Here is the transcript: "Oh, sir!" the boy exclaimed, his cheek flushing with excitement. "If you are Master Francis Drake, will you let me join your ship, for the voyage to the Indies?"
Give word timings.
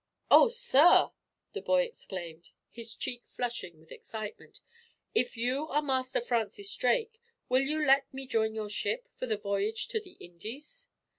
"Oh, 0.31 0.47
sir!" 0.47 1.11
the 1.53 1.61
boy 1.61 1.83
exclaimed, 1.83 2.49
his 2.71 2.95
cheek 2.95 3.23
flushing 3.23 3.79
with 3.79 3.91
excitement. 3.91 4.59
"If 5.13 5.37
you 5.37 5.67
are 5.67 5.83
Master 5.83 6.21
Francis 6.21 6.75
Drake, 6.75 7.21
will 7.49 7.61
you 7.61 7.85
let 7.85 8.11
me 8.11 8.25
join 8.25 8.55
your 8.55 8.67
ship, 8.67 9.07
for 9.13 9.27
the 9.27 9.37
voyage 9.37 9.89
to 9.89 9.99
the 9.99 10.13
Indies?" 10.13 10.89